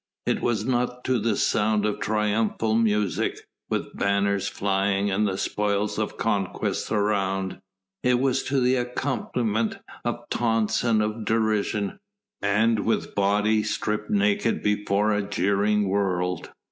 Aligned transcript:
it 0.25 0.41
was 0.41 0.65
not 0.65 1.03
to 1.03 1.19
the 1.19 1.35
sound 1.35 1.85
of 1.85 1.99
triumphal 1.99 2.73
music, 2.73 3.37
with 3.69 3.95
banners 3.95 4.47
flying 4.47 5.11
and 5.11 5.27
the 5.27 5.37
spoils 5.37 5.99
of 5.99 6.17
conquest 6.17 6.91
around, 6.91 7.61
it 8.01 8.19
was 8.19 8.41
to 8.41 8.59
the 8.59 8.75
accompaniment 8.75 9.77
of 10.03 10.27
taunts 10.31 10.83
and 10.83 11.03
of 11.03 11.23
derision 11.23 11.99
and 12.41 12.79
with 12.79 13.13
body 13.13 13.61
stripped 13.61 14.09
naked 14.09 14.63
before 14.63 15.11
a 15.11 15.21
jeering 15.21 15.87
world. 15.87 16.49